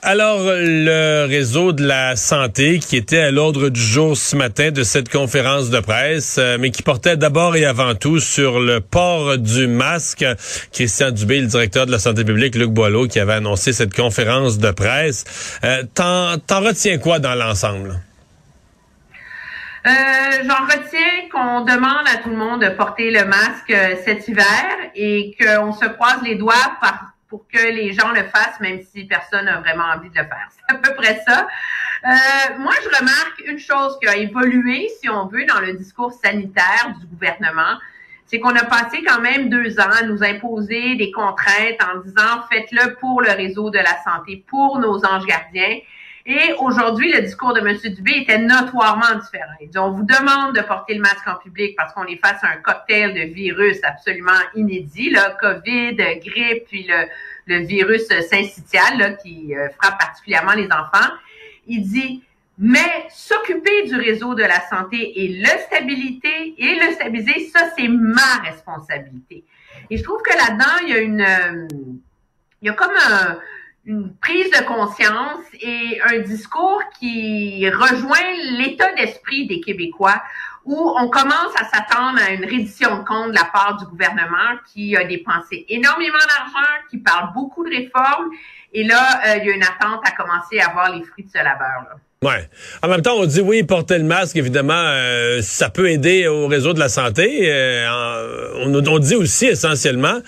Alors, 0.00 0.38
le 0.44 1.26
réseau 1.26 1.72
de 1.72 1.84
la 1.84 2.14
santé 2.14 2.78
qui 2.78 2.96
était 2.96 3.18
à 3.18 3.30
l'ordre 3.32 3.68
du 3.68 3.80
jour 3.80 4.16
ce 4.16 4.36
matin 4.36 4.70
de 4.70 4.84
cette 4.84 5.08
conférence 5.08 5.70
de 5.70 5.80
presse, 5.80 6.36
euh, 6.38 6.56
mais 6.60 6.70
qui 6.70 6.84
portait 6.84 7.16
d'abord 7.16 7.56
et 7.56 7.64
avant 7.64 7.96
tout 7.96 8.20
sur 8.20 8.60
le 8.60 8.80
port 8.80 9.38
du 9.38 9.66
masque. 9.66 10.24
Christian 10.72 11.10
Dubé, 11.10 11.40
le 11.40 11.48
directeur 11.48 11.84
de 11.84 11.90
la 11.90 11.98
santé 11.98 12.24
publique, 12.24 12.54
Luc 12.54 12.70
Boileau, 12.70 13.08
qui 13.08 13.18
avait 13.18 13.34
annoncé 13.34 13.72
cette 13.72 13.92
conférence 13.92 14.58
de 14.58 14.70
presse. 14.70 15.58
Euh, 15.64 15.82
T'en 15.94 16.60
retiens 16.60 16.98
quoi 16.98 17.18
dans 17.18 17.34
l'ensemble? 17.34 18.00
Euh, 19.86 19.90
J'en 20.46 20.64
retiens 20.64 21.28
qu'on 21.32 21.64
demande 21.64 22.06
à 22.06 22.18
tout 22.22 22.30
le 22.30 22.36
monde 22.36 22.62
de 22.62 22.68
porter 22.68 23.10
le 23.10 23.24
masque 23.24 23.70
euh, 23.70 23.96
cet 24.04 24.28
hiver 24.28 24.44
et 24.94 25.36
qu'on 25.40 25.72
se 25.72 25.86
croise 25.86 26.22
les 26.22 26.34
doigts 26.34 26.54
par 26.80 27.07
pour 27.28 27.46
que 27.46 27.58
les 27.58 27.92
gens 27.92 28.10
le 28.12 28.24
fassent, 28.24 28.60
même 28.60 28.80
si 28.82 29.04
personne 29.04 29.44
n'a 29.44 29.60
vraiment 29.60 29.84
envie 29.84 30.10
de 30.10 30.18
le 30.18 30.24
faire. 30.24 30.48
C'est 30.50 30.74
à 30.74 30.78
peu 30.78 30.94
près 30.94 31.20
ça. 31.26 31.46
Euh, 32.04 32.58
moi, 32.58 32.72
je 32.82 32.88
remarque 32.98 33.42
une 33.46 33.58
chose 33.58 33.98
qui 34.00 34.08
a 34.08 34.16
évolué, 34.16 34.88
si 35.00 35.08
on 35.08 35.26
veut, 35.26 35.44
dans 35.44 35.60
le 35.60 35.74
discours 35.74 36.12
sanitaire 36.12 36.94
du 36.98 37.06
gouvernement, 37.06 37.78
c'est 38.26 38.40
qu'on 38.40 38.54
a 38.54 38.64
passé 38.64 39.02
quand 39.06 39.20
même 39.20 39.48
deux 39.48 39.80
ans 39.80 39.90
à 39.90 40.02
nous 40.02 40.22
imposer 40.22 40.96
des 40.96 41.10
contraintes 41.10 41.78
en 41.82 42.00
disant 42.00 42.42
faites-le 42.50 42.94
pour 42.96 43.22
le 43.22 43.30
réseau 43.30 43.70
de 43.70 43.78
la 43.78 44.02
santé, 44.04 44.44
pour 44.48 44.78
nos 44.78 45.04
anges 45.04 45.26
gardiens. 45.26 45.78
Et 46.30 46.52
aujourd'hui, 46.58 47.10
le 47.10 47.22
discours 47.22 47.54
de 47.54 47.60
M. 47.60 47.78
Dubé 47.94 48.18
était 48.18 48.36
notoirement 48.36 49.14
différent. 49.18 49.54
on 49.76 49.92
vous 49.92 50.02
demande 50.02 50.54
de 50.54 50.60
porter 50.60 50.92
le 50.92 51.00
masque 51.00 51.26
en 51.26 51.36
public 51.36 51.74
parce 51.74 51.94
qu'on 51.94 52.04
est 52.04 52.20
face 52.22 52.44
à 52.44 52.48
un 52.48 52.56
cocktail 52.56 53.14
de 53.14 53.32
virus 53.32 53.78
absolument 53.82 54.38
inédit, 54.54 55.08
là, 55.08 55.34
COVID, 55.40 55.96
grippe, 56.22 56.66
puis 56.66 56.86
le, 57.46 57.64
virus 57.64 58.08
syncytial 58.28 59.16
qui 59.22 59.56
euh, 59.56 59.70
frappe 59.80 59.98
particulièrement 59.98 60.52
les 60.52 60.66
enfants. 60.66 61.10
Il 61.66 61.88
dit, 61.88 62.22
mais 62.58 63.06
s'occuper 63.08 63.84
du 63.84 63.96
réseau 63.96 64.34
de 64.34 64.42
la 64.42 64.60
santé 64.68 65.24
et 65.24 65.28
le 65.28 65.48
et 66.58 66.74
le 66.74 66.92
stabiliser, 66.92 67.48
ça, 67.48 67.70
c'est 67.74 67.88
ma 67.88 68.42
responsabilité. 68.44 69.44
Et 69.88 69.96
je 69.96 70.02
trouve 70.02 70.20
que 70.20 70.36
là-dedans, 70.36 70.76
il 70.82 70.88
y 70.90 70.92
a 70.92 70.98
une, 70.98 71.22
euh, 71.22 71.68
il 72.60 72.66
y 72.66 72.68
a 72.68 72.74
comme 72.74 72.92
un, 73.10 73.38
une 73.88 74.14
prise 74.20 74.50
de 74.50 74.64
conscience 74.66 75.40
et 75.62 75.98
un 76.04 76.18
discours 76.18 76.82
qui 77.00 77.68
rejoint 77.70 78.58
l'état 78.58 78.92
d'esprit 78.92 79.46
des 79.46 79.60
Québécois 79.60 80.22
où 80.66 80.92
on 81.00 81.08
commence 81.08 81.54
à 81.58 81.64
s'attendre 81.64 82.18
à 82.20 82.32
une 82.32 82.44
reddition 82.44 82.98
de 82.98 83.04
compte 83.04 83.30
de 83.30 83.34
la 83.34 83.46
part 83.50 83.78
du 83.78 83.86
gouvernement 83.86 84.58
qui 84.70 84.94
a 84.94 85.04
dépensé 85.04 85.64
énormément 85.70 86.18
d'argent, 86.18 86.68
qui 86.90 86.98
parle 86.98 87.32
beaucoup 87.32 87.64
de 87.64 87.70
réformes. 87.70 88.28
Et 88.74 88.84
là, 88.84 89.20
euh, 89.26 89.36
il 89.40 89.48
y 89.48 89.50
a 89.52 89.54
une 89.54 89.62
attente 89.62 90.00
à 90.04 90.10
commencer 90.10 90.60
à 90.60 90.70
voir 90.74 90.94
les 90.94 91.02
fruits 91.04 91.24
de 91.24 91.30
ce 91.30 91.38
labeur-là. 91.38 91.96
Ouais. 92.22 92.50
En 92.82 92.88
même 92.88 93.00
temps, 93.00 93.14
on 93.16 93.24
dit 93.24 93.40
oui, 93.40 93.62
porter 93.62 93.96
le 93.96 94.04
masque, 94.04 94.36
évidemment, 94.36 94.74
euh, 94.74 95.40
ça 95.40 95.70
peut 95.70 95.88
aider 95.88 96.26
au 96.26 96.46
réseau 96.48 96.74
de 96.74 96.80
la 96.80 96.90
santé. 96.90 97.50
Euh, 97.50 97.86
on, 98.66 98.74
on 98.74 98.98
dit 98.98 99.14
aussi 99.14 99.46
essentiellement 99.46 100.20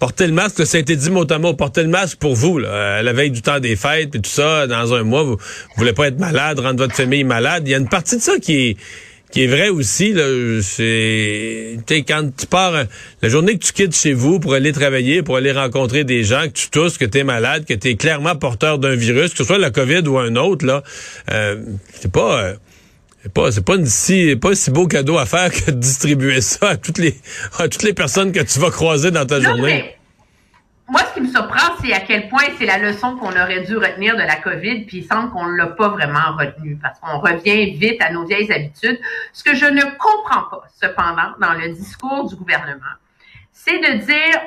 porter 0.00 0.26
le 0.26 0.32
masque, 0.32 0.66
ça 0.66 0.78
a 0.78 0.80
été 0.80 0.96
dit 0.96 1.10
mot 1.10 1.30
à 1.30 1.38
mot, 1.38 1.54
porter 1.54 1.82
le 1.82 1.88
masque 1.88 2.18
pour 2.18 2.34
vous, 2.34 2.58
là, 2.58 2.96
à 2.96 3.02
la 3.02 3.12
veille 3.12 3.30
du 3.30 3.42
temps 3.42 3.60
des 3.60 3.76
fêtes, 3.76 4.14
et 4.16 4.20
tout 4.20 4.30
ça, 4.30 4.66
dans 4.66 4.94
un 4.94 5.04
mois, 5.04 5.22
vous, 5.22 5.36
vous 5.36 5.76
voulez 5.76 5.92
pas 5.92 6.08
être 6.08 6.18
malade, 6.18 6.58
rendre 6.58 6.78
votre 6.78 6.94
famille 6.96 7.22
malade. 7.22 7.64
Il 7.66 7.70
y 7.70 7.74
a 7.74 7.78
une 7.78 7.88
partie 7.88 8.16
de 8.16 8.22
ça 8.22 8.38
qui 8.38 8.56
est 8.56 8.76
qui 9.30 9.44
est 9.44 9.46
vrai 9.46 9.68
aussi, 9.68 10.12
là, 10.12 10.24
c'est, 10.60 11.78
quand 11.88 12.30
tu 12.36 12.46
pars, 12.46 12.84
la 13.22 13.28
journée 13.28 13.56
que 13.56 13.64
tu 13.64 13.72
quittes 13.72 13.94
chez 13.94 14.12
vous 14.12 14.40
pour 14.40 14.54
aller 14.54 14.72
travailler, 14.72 15.22
pour 15.22 15.36
aller 15.36 15.52
rencontrer 15.52 16.02
des 16.02 16.24
gens, 16.24 16.42
que 16.48 16.52
tu 16.52 16.68
tousses, 16.68 16.98
que 16.98 17.04
tu 17.04 17.18
es 17.18 17.22
malade, 17.22 17.64
que 17.64 17.74
tu 17.74 17.90
es 17.90 17.94
clairement 17.94 18.34
porteur 18.34 18.80
d'un 18.80 18.96
virus, 18.96 19.30
que 19.30 19.38
ce 19.38 19.44
soit 19.44 19.58
la 19.58 19.70
COVID 19.70 20.02
ou 20.08 20.18
un 20.18 20.34
autre, 20.34 20.66
là, 20.66 20.82
euh, 21.30 21.62
c'est 21.92 22.10
pas, 22.10 22.42
euh, 22.42 22.54
c'est 23.22 23.32
pas, 23.32 23.52
c'est 23.52 23.64
pas 23.64 23.76
une 23.76 23.86
si, 23.86 24.34
pas 24.36 24.50
un 24.50 24.54
si 24.54 24.70
beau 24.70 24.86
cadeau 24.86 25.18
à 25.18 25.26
faire 25.26 25.50
que 25.50 25.70
de 25.70 25.76
distribuer 25.76 26.40
ça 26.40 26.70
à 26.70 26.76
toutes 26.76 26.98
les, 26.98 27.20
à 27.58 27.68
toutes 27.68 27.82
les 27.82 27.92
personnes 27.92 28.32
que 28.32 28.40
tu 28.40 28.58
vas 28.58 28.70
croiser 28.70 29.10
dans 29.10 29.26
ta 29.26 29.40
journée. 29.40 29.96
moi, 30.88 31.02
ce 31.08 31.14
qui 31.14 31.20
me 31.20 31.28
surprend, 31.28 31.76
c'est 31.82 31.92
à 31.92 32.00
quel 32.00 32.28
point 32.28 32.44
c'est 32.58 32.64
la 32.64 32.78
leçon 32.78 33.16
qu'on 33.16 33.30
aurait 33.30 33.62
dû 33.64 33.76
retenir 33.76 34.14
de 34.14 34.22
la 34.22 34.36
COVID, 34.36 34.86
puis 34.86 34.98
il 34.98 35.04
semble 35.04 35.30
qu'on 35.32 35.46
l'a 35.46 35.66
pas 35.66 35.88
vraiment 35.88 36.36
retenu 36.38 36.78
parce 36.80 36.98
qu'on 36.98 37.18
revient 37.18 37.72
vite 37.72 38.00
à 38.02 38.10
nos 38.10 38.24
vieilles 38.24 38.50
habitudes. 38.50 38.98
Ce 39.32 39.44
que 39.44 39.54
je 39.54 39.66
ne 39.66 39.82
comprends 39.82 40.48
pas, 40.50 40.64
cependant, 40.80 41.32
dans 41.40 41.52
le 41.52 41.68
discours 41.74 42.26
du 42.26 42.36
gouvernement, 42.36 42.96
c'est 43.52 43.78
de 43.78 43.98
dire 43.98 44.40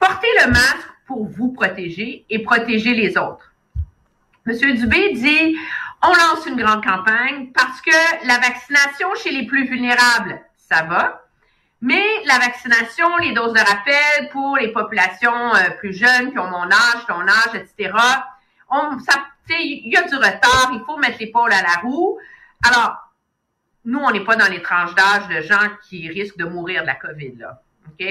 portez 0.00 0.28
le 0.44 0.50
masque 0.50 0.88
pour 1.06 1.28
vous 1.28 1.52
protéger 1.52 2.24
et 2.28 2.40
protéger 2.40 2.94
les 2.94 3.16
autres. 3.16 3.52
Monsieur 4.44 4.74
Dubé 4.74 5.12
dit 5.12 5.56
on 6.06 6.10
lance 6.10 6.46
une 6.46 6.56
grande 6.56 6.84
campagne 6.84 7.50
parce 7.52 7.80
que 7.80 8.26
la 8.26 8.38
vaccination 8.38 9.14
chez 9.16 9.30
les 9.30 9.46
plus 9.46 9.66
vulnérables, 9.66 10.40
ça 10.56 10.82
va. 10.82 11.22
Mais 11.80 12.04
la 12.24 12.38
vaccination, 12.38 13.16
les 13.18 13.32
doses 13.32 13.52
de 13.52 13.58
rappel 13.58 14.28
pour 14.30 14.56
les 14.56 14.72
populations 14.72 15.54
euh, 15.54 15.70
plus 15.78 15.92
jeunes 15.92 16.32
qui 16.32 16.38
ont 16.38 16.48
mon 16.48 16.64
âge, 16.64 17.06
ton 17.06 17.20
âge, 17.20 17.54
etc., 17.54 17.92
on, 18.70 18.96
il 19.50 19.92
y 19.92 19.96
a 19.96 20.02
du 20.02 20.16
retard, 20.16 20.70
il 20.72 20.82
faut 20.84 20.96
mettre 20.96 21.18
l'épaule 21.20 21.52
à 21.52 21.62
la 21.62 21.80
roue. 21.82 22.18
Alors, 22.66 22.96
nous, 23.84 24.00
on 24.00 24.10
n'est 24.10 24.24
pas 24.24 24.36
dans 24.36 24.50
les 24.50 24.62
tranches 24.62 24.94
d'âge 24.94 25.28
de 25.28 25.42
gens 25.42 25.68
qui 25.88 26.08
risquent 26.08 26.38
de 26.38 26.46
mourir 26.46 26.82
de 26.82 26.88
la 26.88 26.94
COVID, 26.94 27.36
là. 27.38 27.62
OK? 27.88 28.06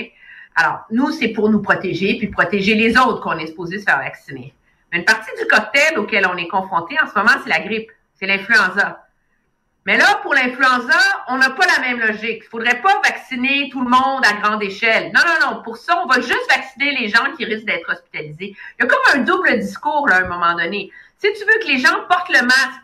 Alors, 0.56 0.86
nous, 0.92 1.12
c'est 1.12 1.30
pour 1.30 1.50
nous 1.50 1.62
protéger, 1.62 2.18
puis 2.18 2.28
protéger 2.28 2.76
les 2.76 2.98
autres 2.98 3.20
qu'on 3.20 3.38
est 3.38 3.48
supposé 3.48 3.80
se 3.80 3.84
faire 3.84 3.98
vacciner. 3.98 4.54
Une 4.96 5.04
partie 5.04 5.32
du 5.38 5.46
cocktail 5.46 6.00
auquel 6.00 6.26
on 6.26 6.38
est 6.38 6.48
confronté 6.48 6.96
en 7.04 7.08
ce 7.08 7.14
moment, 7.16 7.34
c'est 7.44 7.50
la 7.50 7.60
grippe, 7.60 7.92
c'est 8.14 8.26
l'influenza. 8.26 9.06
Mais 9.86 9.98
là, 9.98 10.20
pour 10.24 10.34
l'influenza, 10.34 10.98
on 11.28 11.38
n'a 11.38 11.50
pas 11.50 11.66
la 11.66 11.82
même 11.82 12.00
logique. 12.00 12.44
Il 12.44 12.50
faudrait 12.50 12.82
pas 12.82 13.02
vacciner 13.04 13.70
tout 13.70 13.84
le 13.84 13.90
monde 13.90 14.26
à 14.26 14.34
grande 14.42 14.64
échelle. 14.64 15.12
Non, 15.14 15.22
non, 15.26 15.52
non. 15.52 15.62
Pour 15.64 15.76
ça, 15.76 16.02
on 16.02 16.08
va 16.08 16.22
juste 16.22 16.50
vacciner 16.50 16.96
les 16.98 17.10
gens 17.10 17.26
qui 17.38 17.44
risquent 17.44 17.66
d'être 17.66 17.92
hospitalisés. 17.92 18.56
Il 18.80 18.82
y 18.82 18.84
a 18.84 18.88
comme 18.88 19.20
un 19.20 19.24
double 19.24 19.60
discours 19.60 20.08
là, 20.08 20.16
à 20.16 20.22
un 20.22 20.28
moment 20.28 20.54
donné. 20.54 20.90
Si 21.18 21.28
tu 21.34 21.46
veux 21.46 21.60
que 21.60 21.68
les 21.68 21.78
gens 21.80 22.06
portent 22.10 22.30
le 22.30 22.46
masque 22.46 22.82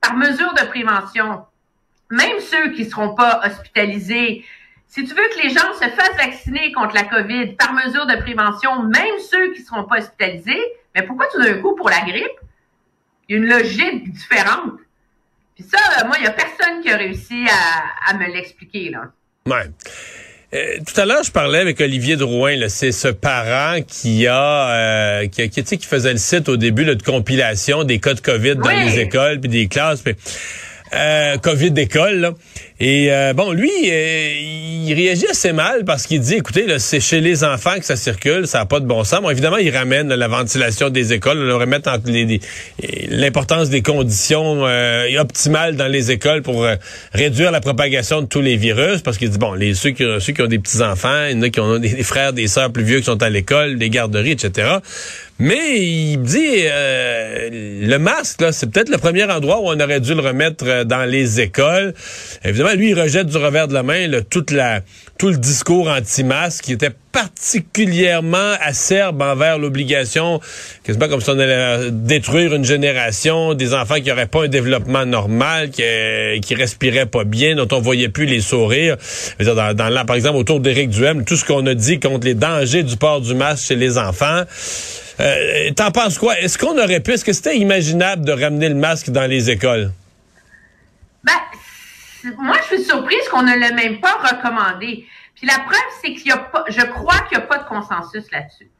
par 0.00 0.14
mesure 0.14 0.54
de 0.54 0.64
prévention, 0.66 1.44
même 2.08 2.38
ceux 2.38 2.70
qui 2.70 2.84
ne 2.84 2.88
seront 2.88 3.14
pas 3.16 3.40
hospitalisés, 3.44 4.44
si 4.86 5.04
tu 5.04 5.12
veux 5.12 5.28
que 5.28 5.42
les 5.42 5.50
gens 5.50 5.72
se 5.74 5.88
fassent 5.88 6.16
vacciner 6.16 6.72
contre 6.72 6.94
la 6.94 7.02
COVID 7.02 7.56
par 7.56 7.72
mesure 7.72 8.06
de 8.06 8.16
prévention, 8.16 8.84
même 8.84 9.18
ceux 9.28 9.52
qui 9.52 9.60
ne 9.60 9.66
seront 9.66 9.84
pas 9.84 9.98
hospitalisés, 9.98 10.62
mais 10.98 11.06
pourquoi 11.06 11.26
tout 11.32 11.40
d'un 11.40 11.60
coup 11.60 11.74
pour 11.76 11.88
la 11.88 12.00
grippe? 12.00 12.26
Il 13.28 13.36
y 13.36 13.38
a 13.38 13.42
une 13.42 13.48
logique 13.48 14.12
différente? 14.12 14.72
Puis 15.54 15.64
ça, 15.64 16.04
moi, 16.06 16.16
il 16.18 16.22
n'y 16.22 16.26
a 16.26 16.32
personne 16.32 16.82
qui 16.82 16.90
a 16.90 16.96
réussi 16.96 17.46
à, 18.06 18.14
me 18.14 18.32
l'expliquer, 18.32 18.90
là. 18.90 19.10
Ouais. 19.46 19.70
Euh, 20.54 20.78
tout 20.86 20.98
à 21.00 21.04
l'heure, 21.04 21.22
je 21.22 21.30
parlais 21.30 21.58
avec 21.58 21.80
Olivier 21.80 22.16
Drouin. 22.16 22.68
C'est 22.68 22.92
ce 22.92 23.08
parent 23.08 23.82
qui 23.86 24.26
a, 24.26 24.70
euh, 24.70 25.26
qui, 25.28 25.48
qui, 25.50 25.86
faisait 25.86 26.12
le 26.12 26.18
site 26.18 26.48
au 26.48 26.56
début 26.56 26.84
de 26.84 27.00
compilation 27.00 27.84
des 27.84 28.00
cas 28.00 28.14
de 28.14 28.20
COVID 28.20 28.56
dans 28.56 28.70
les 28.70 28.98
écoles 28.98 29.40
puis 29.40 29.50
des 29.50 29.68
classes. 29.68 30.02
euh, 30.94 31.36
COVID 31.38 31.72
d'école. 31.72 32.34
Et 32.80 33.08
euh, 33.10 33.32
bon, 33.32 33.50
lui, 33.50 33.72
euh, 33.86 34.34
il 34.86 34.94
réagit 34.94 35.26
assez 35.26 35.52
mal 35.52 35.84
parce 35.84 36.06
qu'il 36.06 36.20
dit, 36.20 36.34
écoutez, 36.34 36.78
c'est 36.78 37.00
chez 37.00 37.20
les 37.20 37.42
enfants 37.42 37.76
que 37.76 37.84
ça 37.84 37.96
circule, 37.96 38.46
ça 38.46 38.58
n'a 38.58 38.66
pas 38.66 38.78
de 38.78 38.86
bon 38.86 39.02
sens. 39.02 39.20
Bon, 39.20 39.30
évidemment, 39.30 39.56
il 39.56 39.76
ramène 39.76 40.14
la 40.14 40.28
ventilation 40.28 40.88
des 40.88 41.12
écoles, 41.12 41.38
le 41.38 41.56
remettre 41.56 41.90
l'importance 43.08 43.68
des 43.68 43.82
conditions 43.82 44.64
optimales 45.18 45.74
dans 45.74 45.88
les 45.88 46.12
écoles 46.12 46.42
pour 46.42 46.66
réduire 47.12 47.50
la 47.50 47.60
propagation 47.60 48.22
de 48.22 48.26
tous 48.26 48.40
les 48.40 48.56
virus, 48.56 49.02
parce 49.02 49.18
qu'il 49.18 49.30
dit, 49.30 49.38
bon, 49.38 49.54
les, 49.54 49.74
ceux, 49.74 49.90
qui, 49.90 50.04
ceux 50.20 50.32
qui 50.32 50.42
ont 50.42 50.46
des 50.46 50.60
petits-enfants, 50.60 51.26
il 51.28 51.36
y 51.36 51.38
en 51.40 51.42
a 51.42 51.50
qui 51.50 51.60
ont 51.60 51.78
des, 51.78 52.02
frères, 52.04 52.32
des 52.32 52.46
sœurs 52.46 52.70
plus 52.70 52.84
vieux 52.84 52.98
qui 53.00 53.06
sont 53.06 53.22
à 53.22 53.28
l'école, 53.28 53.76
des 53.76 53.90
garderies, 53.90 54.32
etc. 54.32 54.76
Mais 55.40 55.80
il 55.80 56.18
dit, 56.18 56.64
le 56.64 57.96
masque, 57.98 58.44
c'est 58.52 58.70
peut-être 58.70 58.88
le 58.88 58.98
premier 58.98 59.24
endroit 59.24 59.60
où 59.60 59.66
on 59.66 59.80
aurait 59.80 60.00
dû 60.00 60.14
le 60.14 60.20
remettre 60.20 60.84
dans 60.84 61.04
les 61.04 61.40
écoles. 61.40 61.94
Évidemment, 62.44 62.67
lui, 62.74 62.90
il 62.90 63.00
rejette 63.00 63.26
du 63.26 63.36
revers 63.36 63.68
de 63.68 63.74
la 63.74 63.82
main 63.82 64.08
tout 64.28 64.44
le 64.50 65.36
discours 65.36 65.88
anti-masque 65.88 66.64
qui 66.64 66.72
était 66.72 66.92
particulièrement 67.12 68.54
acerbe 68.60 69.20
envers 69.22 69.58
l'obligation, 69.58 70.40
quasiment 70.84 71.08
comme 71.08 71.20
si 71.20 71.30
on 71.30 71.38
allait 71.38 71.90
détruire 71.90 72.54
une 72.54 72.64
génération, 72.64 73.54
des 73.54 73.74
enfants 73.74 73.96
qui 73.96 74.08
n'auraient 74.08 74.26
pas 74.26 74.44
un 74.44 74.48
développement 74.48 75.04
normal, 75.04 75.70
qui, 75.70 75.82
qui 76.42 76.54
respiraient 76.54 77.06
pas 77.06 77.24
bien, 77.24 77.56
dont 77.56 77.68
on 77.72 77.80
voyait 77.80 78.08
plus 78.08 78.26
les 78.26 78.40
sourires. 78.40 78.96
Dans, 79.40 80.06
par 80.06 80.16
exemple, 80.16 80.36
autour 80.36 80.60
d'Éric 80.60 80.90
Duhem, 80.90 81.24
tout 81.24 81.36
ce 81.36 81.44
qu'on 81.44 81.66
a 81.66 81.74
dit 81.74 81.98
contre 81.98 82.26
les 82.26 82.34
dangers 82.34 82.84
du 82.84 82.96
port 82.96 83.20
du 83.20 83.34
masque 83.34 83.66
chez 83.66 83.76
les 83.76 83.98
enfants. 83.98 84.42
Euh, 85.20 85.70
T'en 85.74 85.90
penses 85.90 86.18
quoi? 86.18 86.38
Est-ce 86.38 86.58
qu'on 86.58 86.78
aurait 86.78 87.00
pu, 87.00 87.12
est-ce 87.12 87.24
que 87.24 87.32
c'était 87.32 87.56
imaginable 87.56 88.24
de 88.24 88.32
ramener 88.32 88.68
le 88.68 88.76
masque 88.76 89.10
dans 89.10 89.26
les 89.28 89.50
écoles? 89.50 89.90
Ben, 91.24 91.32
moi, 92.38 92.56
je 92.62 92.76
suis 92.76 92.84
surprise 92.84 93.28
qu'on 93.30 93.42
ne 93.42 93.54
l'a 93.54 93.72
même 93.72 94.00
pas 94.00 94.14
recommandé. 94.14 95.06
Puis 95.34 95.46
la 95.46 95.58
preuve, 95.60 95.78
c'est 96.02 96.14
qu'il 96.14 96.26
y 96.26 96.32
a 96.32 96.38
pas, 96.38 96.64
je 96.68 96.80
crois 96.82 97.20
qu'il 97.28 97.38
n'y 97.38 97.44
a 97.44 97.46
pas 97.46 97.58
de 97.58 97.68
consensus 97.68 98.24
là-dessus. 98.32 98.70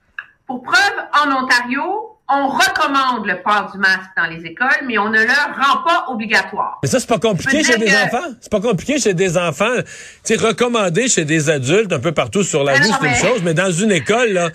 Pour 0.47 0.63
preuve, 0.63 0.95
en 1.13 1.45
Ontario, 1.45 2.19
on 2.29 2.49
recommande 2.49 3.27
le 3.27 3.41
port 3.43 3.71
du 3.73 3.79
masque 3.79 4.11
dans 4.17 4.27
les 4.27 4.45
écoles, 4.45 4.85
mais 4.85 4.99
on 4.99 5.09
ne 5.09 5.21
le 5.21 5.29
rend 5.29 5.83
pas 5.83 6.07
obligatoire. 6.09 6.79
Mais 6.83 6.89
ça, 6.89 7.01
c'est 7.01 7.09
pas 7.09 7.19
compliqué 7.19 7.65
chez 7.65 7.79
des 7.79 7.95
enfants. 7.95 8.35
C'est 8.41 8.51
pas 8.51 8.61
compliqué 8.61 8.99
chez 8.99 9.15
des 9.15 9.39
enfants. 9.39 9.77
Tu 9.77 9.85
sais, 10.25 10.37
recommander 10.37 11.09
chez 11.09 11.25
des 11.25 11.49
adultes 11.49 11.93
un 11.93 12.01
peu 12.01 12.13
partout 12.13 12.43
sur 12.43 12.65
la 12.65 12.75
rue, 12.75 12.83
c'est 12.83 13.09
une 13.09 13.15
chose, 13.15 13.43
mais 13.43 13.55
dans 13.55 13.71
une 13.71 13.93
école, 13.93 14.33
là. 14.33 14.51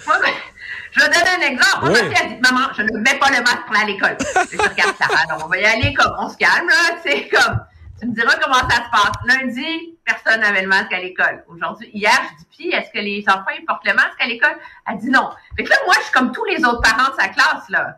je 0.91 0.99
vais 1.01 1.07
donner 1.07 1.45
un 1.45 1.51
exemple. 1.51 1.85
Moi, 1.85 1.89
ma 1.89 1.97
fille 1.97 2.25
a 2.25 2.27
dit, 2.27 2.39
maman, 2.41 2.67
je 2.77 2.81
ne 2.83 2.99
mets 2.99 3.17
pas 3.19 3.29
le 3.29 3.41
masque 3.41 3.65
pour 3.65 3.75
aller 3.75 3.83
à 3.83 3.93
l'école. 3.93 4.17
je 4.51 4.57
regarde 4.57 4.95
ça. 4.99 5.07
Alors, 5.27 5.45
on 5.45 5.47
va 5.47 5.57
y 5.57 5.65
aller 5.65 5.93
comme, 5.95 6.13
on 6.19 6.29
se 6.29 6.37
calme, 6.37 6.67
là. 6.67 6.97
C'est 7.03 7.27
comme, 7.29 7.59
tu 8.03 8.09
me 8.09 8.15
diras 8.15 8.35
comment 8.41 8.69
ça 8.69 8.83
se 8.83 8.89
passe. 8.89 9.15
Lundi, 9.25 9.97
personne 10.03 10.41
n'avait 10.41 10.63
le 10.63 10.67
masque 10.67 10.91
à 10.91 10.99
l'école. 10.99 11.43
Aujourd'hui, 11.47 11.89
hier, 11.93 12.11
je 12.31 12.37
dis, 12.37 12.47
puis, 12.51 12.69
est-ce 12.69 12.91
que 12.91 12.99
les 12.99 13.23
enfants, 13.27 13.51
ils 13.57 13.65
portent 13.65 13.85
le 13.87 13.93
masque 13.93 14.19
à 14.19 14.27
l'école? 14.27 14.57
Elle 14.89 14.97
dit 14.97 15.09
non. 15.09 15.29
Fait 15.55 15.63
que 15.63 15.69
là, 15.69 15.77
moi, 15.85 15.95
je 15.97 16.03
suis 16.03 16.11
comme 16.11 16.31
tous 16.33 16.43
les 16.45 16.63
autres 16.65 16.81
parents 16.81 17.09
de 17.09 17.21
sa 17.21 17.29
classe, 17.29 17.69
là. 17.69 17.97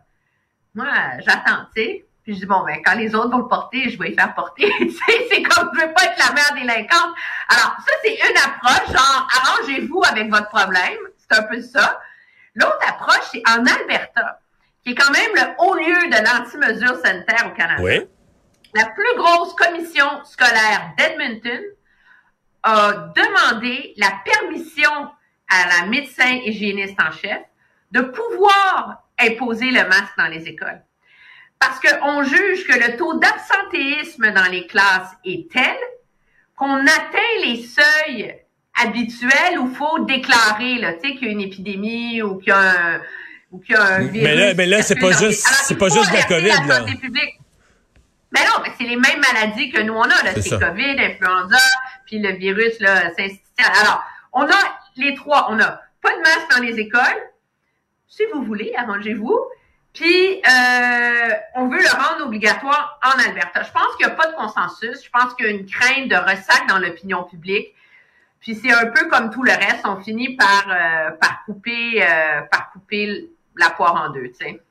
Moi, 0.76 0.86
j'attends, 1.26 1.66
tu 1.76 1.82
sais. 1.82 2.06
Puis 2.24 2.36
je 2.36 2.40
dis, 2.40 2.46
bon, 2.46 2.64
ben, 2.64 2.82
quand 2.84 2.96
les 2.96 3.16
autres 3.16 3.30
vont 3.30 3.40
le 3.40 3.48
porter, 3.48 3.90
je 3.90 3.98
vais 3.98 4.10
les 4.10 4.16
faire 4.16 4.34
porter. 4.36 4.72
c'est 4.80 5.42
comme, 5.44 5.72
je 5.74 5.82
veux 5.82 5.94
pas 5.94 6.04
être 6.06 6.20
la 6.20 6.34
mère 6.34 6.54
délinquante. 6.54 7.16
Alors, 7.50 7.76
ça, 7.80 7.92
c'est 8.04 8.16
une 8.16 8.38
approche, 8.38 8.88
genre, 8.92 9.28
arrangez-vous 9.38 10.04
avec 10.08 10.30
votre 10.30 10.50
problème. 10.50 10.98
C'est 11.18 11.40
un 11.40 11.44
peu 11.44 11.62
ça. 11.62 12.00
L'autre 12.54 12.80
approche, 12.88 13.26
c'est 13.32 13.44
en 13.48 13.66
Alberta, 13.66 14.40
qui 14.84 14.92
est 14.92 14.96
quand 14.96 15.12
même 15.12 15.32
le 15.34 15.64
haut 15.64 15.76
lieu 15.76 16.10
de 16.10 16.24
l'anti-mesure 16.24 16.96
sanitaire 17.04 17.52
au 17.52 17.56
Canada. 17.56 17.82
Oui 17.82 18.08
la 18.76 18.86
plus 18.88 19.16
grosse 19.18 19.54
commission 19.54 20.06
scolaire 20.26 20.94
d'Edmonton 20.98 21.62
a 22.64 22.92
demandé 23.16 23.94
la 23.96 24.12
permission 24.26 24.92
à 25.50 25.68
la 25.70 25.88
médecin 25.88 26.30
hygiéniste 26.44 27.00
en 27.00 27.12
chef 27.12 27.40
de 27.92 28.02
pouvoir 28.02 29.04
imposer 29.18 29.72
le 29.72 29.88
masque 29.88 30.18
dans 30.18 30.28
les 30.28 30.48
écoles. 30.48 30.82
Parce 31.58 31.80
qu'on 31.80 32.24
juge 32.24 32.68
que 32.68 32.74
le 32.74 32.98
taux 32.98 33.18
d'absentéisme 33.18 34.32
dans 34.34 34.52
les 34.52 34.68
classes 34.68 35.16
est 35.24 35.50
tel 35.50 35.78
qu'on 36.58 36.82
atteint 36.82 37.36
les 37.44 37.64
seuils 37.64 38.36
habituels 38.82 39.58
où 39.60 39.70
il 39.70 39.76
faut 39.76 40.00
déclarer 40.00 40.82
qu'il 41.02 41.24
y 41.24 41.28
a 41.28 41.32
une 41.32 41.42
épidémie 41.42 42.22
ou 42.22 42.40
qu'il 42.40 42.50
y 42.50 42.52
a 42.52 42.60
un, 42.60 43.02
ou 43.52 43.60
qu'il 43.60 43.74
y 43.74 43.78
a 43.78 43.84
un 43.84 44.00
virus. 44.00 44.24
Mais 44.24 44.36
là, 44.36 44.54
mais 44.54 44.66
là 44.66 44.82
c'est 44.82 44.96
pas 44.96 45.12
juste, 45.12 45.48
c'est 45.64 45.78
pas 45.78 45.88
juste 45.88 46.12
la 46.12 46.24
COVID, 46.24 46.68
là. 46.68 46.86
Mais 48.32 48.42
non, 48.46 48.62
mais 48.64 48.72
c'est 48.78 48.86
les 48.86 48.96
mêmes 48.96 49.22
maladies 49.34 49.72
que 49.72 49.82
nous 49.82 49.94
on 49.94 50.04
a. 50.04 50.42
C'est 50.42 50.60
COVID, 50.60 51.00
influenza, 51.00 51.58
puis 52.06 52.20
le 52.20 52.34
virus 52.34 52.80
là, 52.80 53.12
Alors, 53.80 54.04
on 54.34 54.44
a 54.44 54.80
les 54.98 55.16
trois. 55.16 55.48
On 55.52 55.60
a 55.60 55.82
pas 56.02 56.16
de 56.16 56.22
masque 56.22 56.56
dans 56.56 56.64
les 56.64 56.80
écoles. 56.80 57.32
Si 58.08 58.24
vous 58.34 58.44
voulez, 58.44 58.74
arrangez-vous. 58.76 59.40
Puis, 59.94 60.42
euh, 60.46 61.30
on 61.56 61.70
veut 61.70 61.82
le 61.82 61.90
rendre 61.90 62.26
obligatoire 62.26 63.00
en 63.02 63.18
Alberta. 63.18 63.64
Je 63.64 63.72
pense 63.72 63.96
qu'il 63.96 64.06
n'y 64.06 64.12
a 64.12 64.16
pas 64.16 64.28
de 64.28 64.36
consensus. 64.36 65.04
Je 65.04 65.10
pense 65.10 65.34
qu'il 65.36 65.46
y 65.46 65.50
a 65.50 65.52
une 65.52 65.66
crainte 65.66 66.10
de 66.10 66.16
ressac 66.16 66.68
dans 66.68 66.80
l'opinion 66.80 67.24
publique. 67.24 67.74
Puis, 68.42 68.56
c'est 68.56 68.74
un 68.74 68.88
peu 68.88 69.08
comme 69.08 69.30
tout 69.32 69.42
le 69.42 69.54
reste. 69.54 69.86
On 69.86 70.02
finit 70.02 70.36
par, 70.36 70.66
euh, 70.70 71.12
par, 71.12 71.46
couper, 71.46 72.04
euh, 72.04 72.42
par 72.52 72.72
couper 72.72 73.30
la 73.56 73.70
poire 73.70 73.96
en 73.96 74.10
deux, 74.10 74.32
tu 74.38 74.46
sais. 74.46 74.62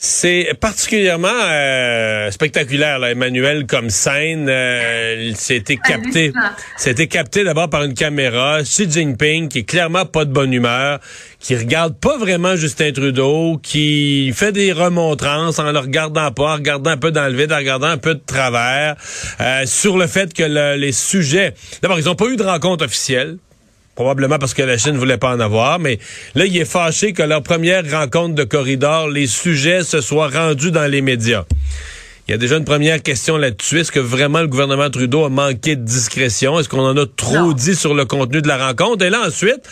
C'est 0.00 0.52
particulièrement 0.60 1.26
euh, 1.28 2.30
spectaculaire, 2.30 3.00
là, 3.00 3.10
Emmanuel, 3.10 3.66
comme 3.66 3.90
scène. 3.90 4.46
Euh, 4.48 5.32
c'était 5.34 5.76
capté. 5.84 6.32
C'était 6.76 7.08
capté 7.08 7.42
d'abord 7.42 7.68
par 7.68 7.82
une 7.82 7.94
caméra. 7.94 8.62
Xi 8.62 8.88
Jinping, 8.88 9.48
qui 9.48 9.58
est 9.58 9.64
clairement 9.64 10.06
pas 10.06 10.24
de 10.24 10.32
bonne 10.32 10.52
humeur, 10.52 11.00
qui 11.40 11.56
regarde 11.56 11.98
pas 11.98 12.16
vraiment 12.16 12.54
Justin 12.54 12.92
Trudeau, 12.92 13.58
qui 13.60 14.32
fait 14.36 14.52
des 14.52 14.70
remontrances 14.70 15.58
en 15.58 15.72
le 15.72 15.80
regardant 15.80 16.30
pas, 16.30 16.52
en 16.52 16.54
regardant 16.54 16.90
un 16.90 16.96
peu 16.96 17.10
dans 17.10 17.26
le 17.26 17.36
vide, 17.36 17.52
en 17.52 17.56
regardant 17.56 17.88
un 17.88 17.98
peu 17.98 18.14
de 18.14 18.22
travers, 18.24 18.94
euh, 19.40 19.66
sur 19.66 19.98
le 19.98 20.06
fait 20.06 20.32
que 20.32 20.76
les 20.76 20.92
sujets... 20.92 21.54
D'abord, 21.82 21.98
ils 21.98 22.08
ont 22.08 22.14
pas 22.14 22.26
eu 22.26 22.36
de 22.36 22.44
rencontre 22.44 22.84
officielle 22.84 23.38
probablement 23.98 24.38
parce 24.38 24.54
que 24.54 24.62
la 24.62 24.78
Chine 24.78 24.92
ne 24.92 24.98
voulait 24.98 25.18
pas 25.18 25.34
en 25.34 25.40
avoir, 25.40 25.80
mais 25.80 25.98
là, 26.36 26.46
il 26.46 26.56
est 26.56 26.64
fâché 26.64 27.12
que 27.12 27.24
leur 27.24 27.42
première 27.42 27.82
rencontre 27.90 28.36
de 28.36 28.44
corridor, 28.44 29.08
les 29.08 29.26
sujets 29.26 29.82
se 29.82 30.00
soient 30.00 30.28
rendus 30.28 30.70
dans 30.70 30.88
les 30.88 31.02
médias. 31.02 31.44
Il 32.28 32.32
y 32.32 32.34
a 32.34 32.36
déjà 32.36 32.58
une 32.58 32.66
première 32.66 33.02
question 33.02 33.38
là-dessus. 33.38 33.80
Est-ce 33.80 33.90
que 33.90 34.00
vraiment 34.00 34.42
le 34.42 34.48
gouvernement 34.48 34.90
Trudeau 34.90 35.24
a 35.24 35.30
manqué 35.30 35.76
de 35.76 35.82
discrétion? 35.82 36.60
Est-ce 36.60 36.68
qu'on 36.68 36.84
en 36.84 36.94
a 36.98 37.06
trop 37.06 37.54
dit 37.54 37.74
sur 37.74 37.94
le 37.94 38.04
contenu 38.04 38.42
de 38.42 38.48
la 38.48 38.66
rencontre? 38.66 39.02
Et 39.02 39.08
là, 39.08 39.22
ensuite, 39.26 39.62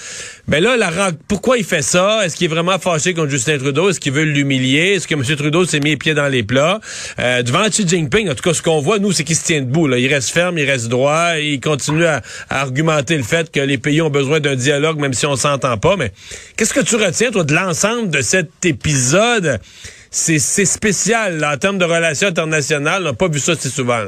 ben 0.49 0.64
là, 0.64 0.79
la 0.79 0.91
pourquoi 1.29 1.58
il 1.58 1.64
fait 1.64 1.82
ça? 1.82 2.25
Est-ce 2.25 2.35
qu'il 2.35 2.47
est 2.47 2.55
vraiment 2.55 2.79
fâché 2.79 3.12
contre 3.12 3.29
Justin 3.29 3.58
Trudeau? 3.58 3.91
Est-ce 3.91 4.00
qu'il 4.00 4.14
veut 4.14 4.23
l'humilier? 4.23 4.94
Est-ce 4.94 5.06
que 5.06 5.14
M. 5.14 5.23
Trudeau 5.37 5.67
s'est 5.67 5.81
mis 5.81 5.91
les 5.91 5.97
pieds 5.99 6.14
dans 6.14 6.29
les 6.29 6.43
plats? 6.43 6.81
Euh, 7.19 7.43
devant 7.43 7.69
Xi 7.69 7.87
Jinping, 7.87 8.31
en 8.31 8.35
tout 8.35 8.43
cas, 8.43 8.55
ce 8.55 8.62
qu'on 8.62 8.81
voit, 8.81 8.99
nous, 9.00 9.12
c'est 9.12 9.25
qu'il 9.25 9.37
se 9.37 9.44
tient 9.44 9.61
debout. 9.61 9.87
Là. 9.87 9.99
Il 9.99 10.08
reste 10.08 10.31
ferme, 10.31 10.56
il 10.56 10.64
reste 10.64 10.88
droit. 10.88 11.38
Il 11.38 11.61
continue 11.61 12.06
à, 12.06 12.23
argumenter 12.49 13.19
le 13.19 13.23
fait 13.23 13.53
que 13.53 13.61
les 13.61 13.76
pays 13.76 14.00
ont 14.00 14.08
besoin 14.08 14.41
d'un 14.41 14.56
dialogue, 14.56 14.99
même 14.99 15.12
si 15.12 15.26
on 15.26 15.37
s'entend 15.37 15.76
pas. 15.76 15.98
Mais 15.98 16.10
qu'est-ce 16.56 16.72
que 16.72 16.81
tu 16.81 16.96
retiens, 16.96 17.31
toi, 17.31 17.44
de 17.44 17.53
l'ensemble 17.53 18.08
de 18.08 18.22
cet 18.22 18.65
épisode? 18.65 19.60
C'est 20.17 20.65
spécial 20.65 21.44
en 21.44 21.56
termes 21.58 21.79
de 21.79 21.85
relations 21.85 22.29
internationales. 22.29 23.03
On 23.03 23.11
n'a 23.11 23.13
pas 23.13 23.29
vu 23.29 23.39
ça 23.39 23.55
si 23.55 23.69
souvent. 23.69 24.03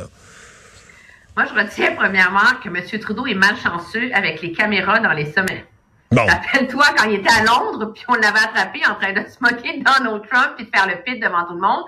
Moi, 1.36 1.46
je 1.46 1.54
retiens 1.54 1.94
premièrement 1.94 2.54
que 2.64 2.68
M. 2.68 3.00
Trudeau 3.00 3.26
est 3.26 3.34
malchanceux 3.34 4.10
avec 4.14 4.40
les 4.40 4.52
caméras 4.52 5.00
dans 5.00 5.12
les 5.12 5.30
sommets. 5.30 5.64
Bon. 6.10 6.24
Rappelle-toi 6.24 6.84
quand 6.96 7.10
il 7.10 7.16
était 7.16 7.30
à 7.30 7.44
Londres, 7.44 7.92
puis 7.94 8.04
on 8.08 8.14
l'avait 8.14 8.38
attrapé 8.38 8.80
en 8.88 8.94
train 8.94 9.12
de 9.12 9.28
se 9.28 9.36
moquer 9.40 9.78
de 9.78 9.84
Donald 9.84 10.26
Trump 10.26 10.54
puis 10.56 10.64
de 10.64 10.70
faire 10.74 10.88
le 10.88 11.02
pit 11.02 11.20
devant 11.20 11.44
tout 11.44 11.54
le 11.54 11.60
monde. 11.60 11.84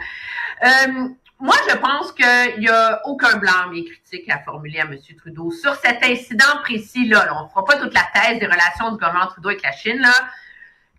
Euh, 0.65 1.09
moi, 1.41 1.57
je 1.71 1.77
pense 1.77 2.13
qu'il 2.13 2.61
n'y 2.61 2.69
a 2.69 3.01
aucun 3.07 3.39
blâme 3.39 3.73
et 3.75 3.85
critique 3.85 4.31
à 4.31 4.41
formuler 4.41 4.81
à 4.81 4.85
M. 4.85 4.99
Trudeau 5.19 5.51
sur 5.51 5.75
cet 5.77 6.05
incident 6.05 6.61
précis-là. 6.63 7.35
On 7.41 7.45
ne 7.45 7.49
fera 7.49 7.65
pas 7.65 7.77
toute 7.77 7.95
la 7.95 8.07
thèse 8.15 8.39
des 8.39 8.47
relations 8.47 8.91
du 8.91 8.99
gouvernement 8.99 9.29
Trudeau 9.29 9.49
avec 9.49 9.63
la 9.63 9.73
Chine. 9.73 9.99
Là 9.99 10.13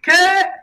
que 0.02 0.12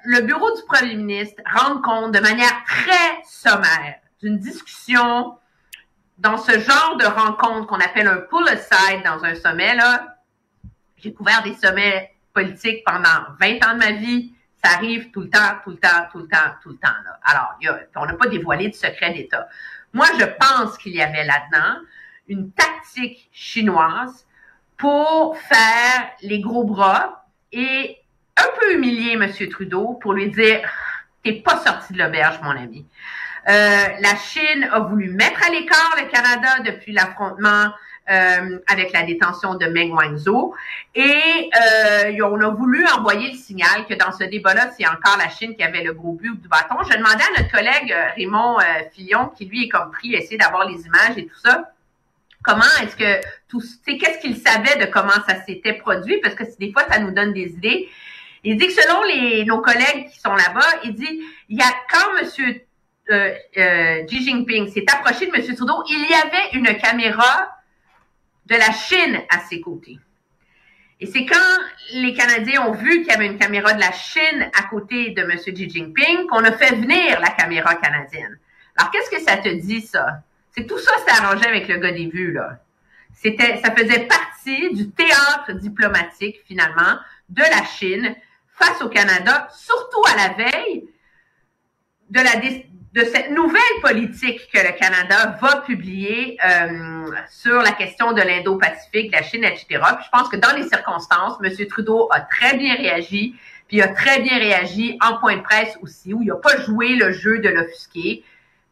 le 0.04 0.22
bureau 0.22 0.54
du 0.56 0.62
premier 0.62 0.96
ministre 0.96 1.40
rende 1.54 1.82
compte 1.82 2.12
de 2.12 2.20
manière 2.20 2.64
très 2.66 3.22
sommaire 3.24 3.96
d'une 4.20 4.38
discussion 4.38 5.38
dans 6.18 6.36
ce 6.36 6.58
genre 6.58 6.96
de 6.98 7.06
rencontre 7.06 7.66
qu'on 7.66 7.80
appelle 7.80 8.08
un 8.08 8.16
pull 8.16 8.48
aside 8.48 9.04
dans 9.04 9.24
un 9.24 9.34
sommet. 9.36 9.76
Là, 9.76 10.16
j'ai 10.96 11.12
couvert 11.12 11.42
des 11.44 11.54
sommets 11.54 12.12
politiques 12.34 12.84
pendant 12.84 13.26
20 13.40 13.64
ans 13.64 13.74
de 13.74 13.78
ma 13.78 13.92
vie. 13.92 14.32
Ça 14.64 14.72
arrive 14.74 15.12
tout 15.12 15.20
le 15.20 15.30
temps, 15.30 15.58
tout 15.62 15.70
le 15.70 15.76
temps, 15.76 16.08
tout 16.10 16.18
le 16.18 16.26
temps, 16.26 16.50
tout 16.62 16.70
le 16.70 16.76
temps. 16.78 16.88
Là. 17.04 17.20
Alors, 17.22 17.56
on 17.94 18.06
n'a 18.06 18.14
pas 18.14 18.26
dévoilé 18.26 18.68
de 18.68 18.74
secret 18.74 19.12
d'État. 19.12 19.48
Moi, 19.92 20.06
je 20.18 20.24
pense 20.24 20.76
qu'il 20.78 20.94
y 20.94 21.00
avait 21.00 21.24
là-dedans 21.24 21.80
une 22.26 22.50
tactique 22.50 23.30
chinoise 23.32 24.26
pour 24.76 25.38
faire 25.38 26.10
les 26.22 26.40
gros 26.40 26.64
bras 26.64 27.26
et 27.52 27.98
un 28.36 28.48
peu 28.58 28.67
humilier 28.78 29.12
M. 29.12 29.30
Trudeau 29.50 29.98
pour 30.00 30.14
lui 30.14 30.30
dire 30.30 30.60
T'es 31.22 31.32
pas 31.34 31.62
sorti 31.64 31.92
de 31.92 31.98
l'auberge, 31.98 32.38
mon 32.42 32.50
ami. 32.50 32.86
la 33.46 34.16
Chine 34.16 34.68
a 34.72 34.80
voulu 34.80 35.10
mettre 35.10 35.46
à 35.46 35.50
l'écart 35.50 35.96
le 35.98 36.08
Canada 36.10 36.60
depuis 36.64 36.92
l'affrontement 36.92 37.72
euh, 38.10 38.58
avec 38.66 38.92
la 38.92 39.02
détention 39.02 39.54
de 39.54 39.66
Meng 39.66 39.92
Wanzhou. 39.92 40.54
Et 40.94 41.50
euh, 42.10 42.24
on 42.24 42.40
a 42.40 42.48
voulu 42.48 42.86
envoyer 42.86 43.32
le 43.32 43.36
signal 43.36 43.86
que 43.88 43.94
dans 43.94 44.12
ce 44.12 44.24
débat-là, 44.24 44.70
c'est 44.76 44.86
encore 44.86 45.18
la 45.18 45.28
Chine 45.28 45.54
qui 45.54 45.62
avait 45.62 45.82
le 45.82 45.92
gros 45.92 46.12
but 46.12 46.40
du 46.40 46.48
bâton. 46.48 46.76
Je 46.90 46.96
demandais 46.96 47.24
à 47.24 47.42
notre 47.42 47.50
collègue 47.50 47.92
euh, 47.92 48.08
Raymond 48.16 48.58
euh, 48.60 48.62
Fillon, 48.92 49.28
qui 49.36 49.44
lui 49.44 49.64
est 49.64 49.68
compris, 49.68 50.14
essayer 50.14 50.38
d'avoir 50.38 50.66
les 50.66 50.86
images 50.86 51.18
et 51.18 51.26
tout 51.26 51.38
ça, 51.38 51.70
comment 52.42 52.62
est-ce 52.82 52.96
que 52.96 53.20
tout, 53.48 53.62
qu'est-ce 53.84 54.20
qu'il 54.20 54.36
savait 54.36 54.76
de 54.76 54.90
comment 54.90 55.10
ça 55.28 55.42
s'était 55.44 55.74
produit, 55.74 56.18
parce 56.22 56.34
que 56.34 56.44
des 56.58 56.72
fois, 56.72 56.84
ça 56.90 56.98
nous 56.98 57.10
donne 57.10 57.32
des 57.32 57.48
idées. 57.48 57.88
Il 58.44 58.56
dit 58.56 58.66
que 58.66 58.72
selon 58.72 59.46
nos 59.46 59.60
collègues 59.60 60.10
qui 60.10 60.20
sont 60.20 60.34
là-bas, 60.34 60.80
il 60.84 60.94
dit, 60.94 61.22
il 61.48 61.58
y 61.58 61.62
a 61.62 61.72
quand 61.90 62.20
Monsieur 62.20 62.62
euh, 63.10 63.34
euh, 63.56 64.04
Xi 64.04 64.24
Jinping 64.24 64.68
s'est 64.68 64.84
approché 64.92 65.26
de 65.26 65.32
Monsieur 65.32 65.54
Trudeau, 65.54 65.82
il 65.88 66.06
y 66.08 66.14
avait 66.14 66.50
une 66.52 66.78
caméra 66.78 67.50
de 68.46 68.54
la 68.54 68.72
Chine 68.72 69.20
à 69.30 69.40
ses 69.40 69.60
côtés. 69.60 69.98
Et 71.00 71.06
c'est 71.06 71.24
quand 71.24 71.36
les 71.92 72.12
Canadiens 72.12 72.66
ont 72.66 72.72
vu 72.72 73.02
qu'il 73.02 73.06
y 73.06 73.12
avait 73.12 73.26
une 73.26 73.38
caméra 73.38 73.72
de 73.72 73.80
la 73.80 73.92
Chine 73.92 74.50
à 74.54 74.64
côté 74.64 75.10
de 75.10 75.22
M. 75.22 75.30
Xi 75.36 75.70
Jinping 75.70 76.26
qu'on 76.26 76.44
a 76.44 76.52
fait 76.52 76.74
venir 76.74 77.20
la 77.20 77.30
caméra 77.30 77.76
canadienne. 77.76 78.38
Alors, 78.76 78.90
qu'est-ce 78.90 79.10
que 79.10 79.20
ça 79.20 79.36
te 79.36 79.48
dit, 79.48 79.80
ça? 79.80 80.22
C'est 80.54 80.66
tout 80.66 80.78
ça 80.78 80.92
s'est 80.98 81.22
arrangé 81.22 81.46
avec 81.46 81.68
le 81.68 81.78
gars 81.78 81.92
des 81.92 82.06
vues, 82.06 82.32
là. 82.32 82.58
C'était, 83.14 83.58
ça 83.58 83.74
faisait 83.74 84.06
partie 84.06 84.74
du 84.74 84.90
théâtre 84.90 85.52
diplomatique, 85.52 86.40
finalement, 86.46 86.98
de 87.28 87.42
la 87.42 87.64
Chine 87.64 88.14
face 88.58 88.82
au 88.82 88.88
Canada, 88.88 89.48
surtout 89.52 90.02
à 90.12 90.16
la 90.16 90.34
veille 90.34 90.88
de 92.10 93.04
cette 93.04 93.30
nouvelle 93.30 93.60
politique 93.82 94.48
que 94.52 94.58
le 94.58 94.72
Canada 94.78 95.38
va 95.40 95.60
publier 95.60 96.38
euh, 96.44 97.10
sur 97.30 97.60
la 97.62 97.72
question 97.72 98.12
de 98.12 98.22
l'Indo-Pacifique, 98.22 99.12
la 99.12 99.22
Chine, 99.22 99.44
etc. 99.44 99.66
Je 99.70 100.08
pense 100.10 100.28
que 100.28 100.36
dans 100.36 100.56
les 100.56 100.66
circonstances, 100.68 101.38
M. 101.42 101.66
Trudeau 101.68 102.08
a 102.10 102.20
très 102.20 102.56
bien 102.56 102.74
réagi, 102.74 103.34
puis 103.68 103.76
il 103.76 103.82
a 103.82 103.88
très 103.88 104.20
bien 104.20 104.38
réagi 104.38 104.98
en 105.02 105.18
point 105.18 105.36
de 105.36 105.42
presse 105.42 105.76
aussi, 105.82 106.14
où 106.14 106.22
il 106.22 106.28
n'a 106.28 106.36
pas 106.36 106.56
joué 106.62 106.96
le 106.96 107.12
jeu 107.12 107.38
de 107.38 107.48
l'offusquer. 107.48 108.24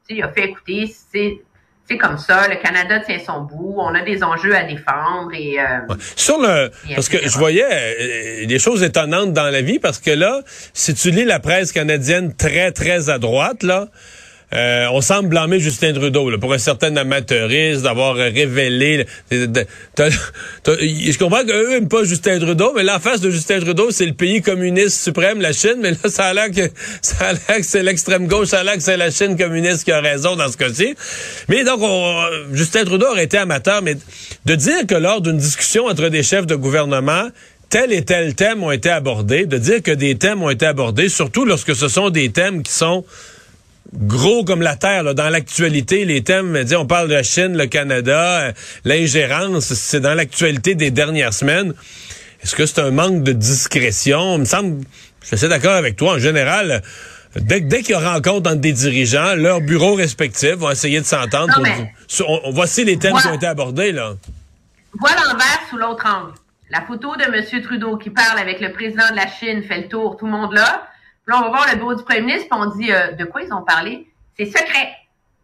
il 0.08 0.22
a 0.22 0.28
fait 0.32 0.44
écouter, 0.44 0.86
c'est 0.86 1.42
c'est 1.88 1.98
comme 1.98 2.18
ça, 2.18 2.48
le 2.48 2.56
Canada 2.56 2.98
tient 3.00 3.18
son 3.24 3.42
bout, 3.42 3.76
on 3.78 3.94
a 3.94 4.02
des 4.02 4.24
enjeux 4.24 4.54
à 4.56 4.64
défendre 4.64 5.30
et 5.32 5.60
euh, 5.60 5.94
sur 6.16 6.40
le 6.40 6.70
parce 6.94 7.08
que 7.08 7.18
je 7.28 7.38
voyais 7.38 7.64
euh, 7.64 8.46
des 8.46 8.58
choses 8.58 8.82
étonnantes 8.82 9.32
dans 9.32 9.50
la 9.50 9.62
vie 9.62 9.78
parce 9.78 9.98
que 9.98 10.10
là, 10.10 10.40
si 10.74 10.94
tu 10.94 11.10
lis 11.10 11.24
la 11.24 11.38
presse 11.38 11.70
canadienne 11.70 12.34
très 12.34 12.72
très 12.72 13.08
à 13.08 13.18
droite 13.18 13.62
là, 13.62 13.86
euh, 14.56 14.88
on 14.92 15.00
semble 15.00 15.28
blâmer 15.28 15.60
Justin 15.60 15.92
Trudeau 15.92 16.30
là, 16.30 16.38
pour 16.38 16.52
un 16.52 16.58
certain 16.58 16.96
amateurisme 16.96 17.82
d'avoir 17.82 18.14
révélé. 18.14 19.06
je 19.30 21.18
comprends 21.18 21.44
qu'eux 21.44 21.70
n'aiment 21.70 21.88
pas 21.88 22.04
Justin 22.04 22.38
Trudeau, 22.38 22.72
mais 22.74 22.82
la 22.82 22.98
face 22.98 23.20
de 23.20 23.30
Justin 23.30 23.60
Trudeau, 23.60 23.90
c'est 23.90 24.06
le 24.06 24.14
pays 24.14 24.40
communiste 24.40 25.02
suprême, 25.02 25.40
la 25.40 25.52
Chine. 25.52 25.76
Mais 25.80 25.90
là, 25.90 26.08
ça 26.08 26.26
a 26.26 26.34
l'air 26.34 26.50
que 26.50 26.70
ça 27.02 27.26
a 27.26 27.32
l'air 27.32 27.58
que 27.58 27.66
c'est 27.66 27.82
l'extrême 27.82 28.26
gauche, 28.26 28.48
ça 28.48 28.60
a 28.60 28.64
l'air 28.64 28.76
que 28.76 28.82
c'est 28.82 28.96
la 28.96 29.10
Chine 29.10 29.36
communiste 29.36 29.84
qui 29.84 29.92
a 29.92 30.00
raison 30.00 30.36
dans 30.36 30.50
ce 30.50 30.56
cas-ci. 30.56 30.94
Mais 31.48 31.64
donc, 31.64 31.80
Justin 32.52 32.84
Trudeau 32.84 33.06
aurait 33.06 33.24
été 33.24 33.36
amateur, 33.38 33.82
mais 33.82 33.96
de 34.46 34.54
dire 34.54 34.86
que 34.88 34.94
lors 34.94 35.20
d'une 35.20 35.38
discussion 35.38 35.86
entre 35.86 36.08
des 36.08 36.22
chefs 36.22 36.46
de 36.46 36.54
gouvernement, 36.54 37.28
tel 37.68 37.92
et 37.92 38.04
tel 38.04 38.34
thème 38.34 38.62
ont 38.62 38.70
été 38.70 38.90
abordés, 38.90 39.46
de 39.46 39.58
dire 39.58 39.82
que 39.82 39.90
des 39.90 40.16
thèmes 40.16 40.42
ont 40.42 40.50
été 40.50 40.66
abordés, 40.66 41.08
surtout 41.08 41.44
lorsque 41.44 41.74
ce 41.74 41.88
sont 41.88 42.10
des 42.10 42.30
thèmes 42.30 42.62
qui 42.62 42.72
sont 42.72 43.04
gros 43.92 44.44
comme 44.44 44.62
la 44.62 44.76
terre 44.76 45.02
là, 45.02 45.14
dans 45.14 45.28
l'actualité. 45.28 46.04
Les 46.04 46.22
thèmes, 46.22 46.64
on 46.76 46.86
parle 46.86 47.08
de 47.08 47.14
la 47.14 47.22
Chine, 47.22 47.56
le 47.56 47.66
Canada, 47.66 48.40
euh, 48.40 48.52
l'ingérence, 48.84 49.72
c'est 49.74 50.00
dans 50.00 50.14
l'actualité 50.14 50.74
des 50.74 50.90
dernières 50.90 51.34
semaines. 51.34 51.74
Est-ce 52.42 52.54
que 52.54 52.66
c'est 52.66 52.80
un 52.80 52.90
manque 52.90 53.22
de 53.22 53.32
discrétion? 53.32 54.34
Il 54.36 54.40
me 54.40 54.44
semble, 54.44 54.84
je 55.22 55.26
suis 55.26 55.34
assez 55.34 55.48
d'accord 55.48 55.74
avec 55.74 55.96
toi, 55.96 56.14
en 56.14 56.18
général, 56.18 56.82
dès, 57.34 57.60
dès 57.60 57.82
qu'il 57.82 57.92
y 57.92 57.94
a 57.94 58.12
rencontre 58.12 58.50
entre 58.50 58.60
des 58.60 58.72
dirigeants, 58.72 59.34
leurs 59.34 59.60
bureaux 59.60 59.94
respectifs 59.94 60.54
vont 60.54 60.70
essayer 60.70 61.00
de 61.00 61.06
s'entendre. 61.06 61.54
voici 62.52 62.84
les 62.84 62.98
thèmes 62.98 63.16
qui 63.16 63.26
ont 63.28 63.34
été 63.34 63.46
abordés. 63.46 63.92
là. 63.92 64.14
Voilà 64.98 65.22
l'envers 65.30 65.60
sous 65.68 65.76
l'autre 65.76 66.06
angle. 66.06 66.32
La 66.70 66.82
photo 66.82 67.14
de 67.16 67.22
M. 67.22 67.62
Trudeau 67.62 67.96
qui 67.96 68.10
parle 68.10 68.38
avec 68.38 68.60
le 68.60 68.72
président 68.72 69.08
de 69.10 69.16
la 69.16 69.28
Chine 69.28 69.62
fait 69.62 69.82
le 69.82 69.88
tour, 69.88 70.16
tout 70.16 70.26
le 70.26 70.32
monde 70.32 70.52
là 70.52 70.88
là, 71.26 71.38
on 71.38 71.42
va 71.42 71.48
voir 71.48 71.66
le 71.70 71.76
bureau 71.76 71.94
du 71.94 72.04
premier 72.04 72.20
ministre, 72.22 72.48
puis 72.50 72.60
on 72.60 72.76
dit 72.76 72.92
euh, 72.92 73.12
de 73.12 73.24
quoi 73.24 73.42
ils 73.42 73.52
ont 73.52 73.62
parlé? 73.62 74.10
C'est 74.36 74.46
secret. 74.46 74.94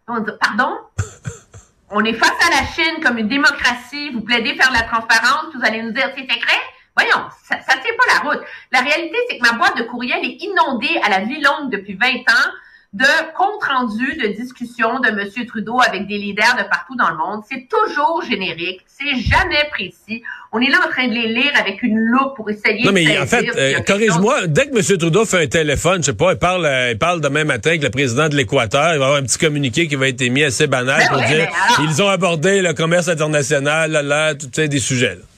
On 0.09 0.21
dit, 0.21 0.31
pardon? 0.41 0.79
on 1.91 2.05
est 2.05 2.15
face 2.15 2.31
à 2.31 2.51
la 2.51 2.67
Chine 2.67 3.03
comme 3.03 3.19
une 3.19 3.29
démocratie. 3.29 4.11
Vous 4.11 4.21
plaidez 4.21 4.55
faire 4.55 4.69
de 4.69 4.75
la 4.75 4.83
transparence, 4.83 5.55
vous 5.55 5.65
allez 5.65 5.83
nous 5.83 5.93
dire 5.93 6.11
c'est 6.17 6.23
secret? 6.23 6.59
Voyons, 6.97 7.27
ça 7.43 7.57
ne 7.57 7.63
tient 7.63 7.97
pas 7.99 8.15
la 8.15 8.31
route. 8.31 8.45
La 8.71 8.81
réalité, 8.81 9.17
c'est 9.29 9.39
que 9.39 9.43
ma 9.43 9.57
boîte 9.57 9.79
de 9.79 9.83
courriel 9.85 10.23
est 10.25 10.43
inondée 10.43 11.01
à 11.03 11.09
la 11.09 11.21
vie 11.21 11.41
longue 11.41 11.71
depuis 11.71 11.95
20 11.95 12.09
ans 12.09 12.51
de 12.93 13.05
compte 13.35 13.65
rendu 13.65 14.17
de 14.17 14.29
discussion 14.29 15.01
de 15.01 15.09
M. 15.09 15.47
Trudeau 15.47 15.81
avec 15.81 16.07
des 16.07 16.19
leaders 16.19 16.57
de 16.59 16.69
partout 16.69 16.95
dans 16.95 17.09
le 17.09 17.17
monde. 17.17 17.43
C'est 17.51 17.67
toujours 17.67 18.23
générique, 18.23 18.81
c'est 18.87 19.19
jamais 19.19 19.65
précis. 19.71 20.23
On 20.53 20.61
est 20.61 20.69
là 20.69 20.79
en 20.87 20.91
train 20.91 21.09
de 21.09 21.15
les 21.15 21.29
lire 21.29 21.53
avec 21.59 21.83
une 21.83 21.99
loupe 21.99 22.37
pour 22.37 22.51
essayer 22.51 22.85
non, 22.85 22.93
mais 22.93 23.05
de 23.07 23.23
en 23.23 23.27
fait, 23.27 23.49
euh, 23.57 23.81
corrige-moi, 23.81 24.47
dès 24.47 24.69
que 24.69 24.77
M. 24.77 24.99
Trudeau 24.99 25.25
fait 25.25 25.45
un 25.45 25.47
téléphone, 25.47 26.03
je 26.03 26.07
sais 26.07 26.13
pas, 26.13 26.33
il 26.33 26.39
parle, 26.39 26.67
euh, 26.67 26.91
il 26.91 26.99
parle 26.99 27.23
demain 27.23 27.45
matin 27.45 27.71
avec 27.71 27.83
le 27.83 27.89
président 27.89 28.29
de 28.29 28.37
l'Équateur, 28.37 28.93
il 28.93 28.99
va 28.99 29.05
y 29.05 29.07
avoir 29.07 29.15
un 29.15 29.23
petit 29.23 29.39
communiqué 29.39 29.89
qui 29.89 29.95
va 29.95 30.09
être 30.09 30.21
émis 30.21 30.45
assez 30.45 30.67
banal 30.67 31.01
ben 31.01 31.09
pour 31.09 31.27
dire 31.27 31.49
ils 31.83 32.03
ont 32.03 32.09
abordé 32.09 32.61
le 32.61 32.75
commerce 32.75 33.09
international, 33.09 33.91
là, 33.91 34.03
là, 34.03 34.35
tout 34.35 34.51
ça, 34.53 34.67
des 34.67 34.79
sujets. 34.79 35.15
Là. 35.15 35.32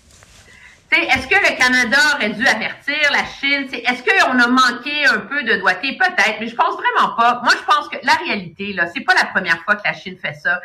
Est-ce 1.03 1.27
que 1.27 1.35
le 1.35 1.57
Canada 1.57 1.97
aurait 2.15 2.31
dû 2.31 2.47
avertir 2.47 2.97
la 3.11 3.25
Chine? 3.25 3.69
Est-ce 3.73 4.03
qu'on 4.03 4.39
a 4.39 4.47
manqué 4.47 5.05
un 5.07 5.19
peu 5.19 5.43
de 5.43 5.57
doigté? 5.57 5.97
Peut-être, 5.97 6.41
mais 6.41 6.49
je 6.49 6.55
pense 6.55 6.75
vraiment 6.75 7.15
pas. 7.17 7.41
Moi, 7.43 7.53
je 7.53 7.65
pense 7.65 7.89
que 7.89 7.97
la 8.05 8.15
réalité, 8.15 8.73
là, 8.73 8.87
c'est 8.87 9.03
pas 9.03 9.15
la 9.15 9.27
première 9.27 9.63
fois 9.65 9.77
que 9.77 9.83
la 9.85 9.95
Chine 9.95 10.17
fait 10.19 10.35
ça. 10.35 10.61